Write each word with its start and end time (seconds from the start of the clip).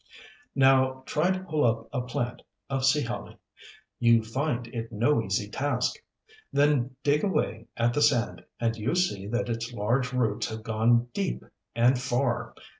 Now 0.55 1.03
try 1.05 1.29
to 1.29 1.43
pull 1.43 1.63
up 1.63 1.87
a 1.93 2.01
plant 2.01 2.41
of 2.71 2.83
Sea 2.83 3.03
Holly. 3.03 3.37
You 3.99 4.23
find 4.23 4.65
it 4.65 4.91
no 4.91 5.21
easy 5.21 5.47
task. 5.47 5.97
Then 6.51 6.95
dig 7.03 7.23
away 7.23 7.67
the 7.77 8.01
sand, 8.01 8.43
and 8.59 8.75
you 8.75 8.95
see 8.95 9.27
that 9.27 9.47
its 9.47 9.71
large 9.71 10.11
roots 10.11 10.49
have 10.49 10.63
gone 10.63 11.05
deep 11.13 11.43
and 11.75 11.99
far. 12.01 12.55